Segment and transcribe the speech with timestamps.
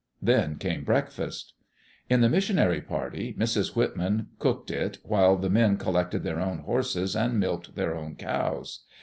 [0.19, 1.53] Then came breakfast.
[2.09, 3.75] In the missionary party, Mrs.
[3.75, 8.79] Whitman cooked it, while the men collected their own horses and milked their own cows.